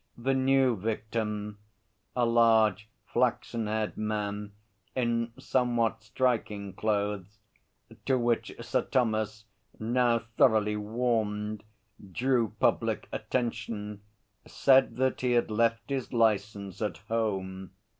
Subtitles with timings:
[0.17, 1.59] The new victim,
[2.15, 4.53] a large, flaxen haired man
[4.95, 7.37] in somewhat striking clothes,
[8.07, 9.45] to which Sir Thomas,
[9.77, 11.63] now thoroughly warmed,
[12.11, 14.01] drew public attention,
[14.47, 17.69] said that he had left his licence at home.